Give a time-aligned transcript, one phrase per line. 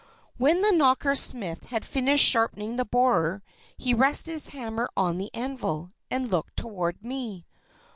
[0.37, 3.43] When the Knocker smith had finished sharpening the borer,
[3.77, 7.45] he rested his hammer on the anvil, and looked toward me.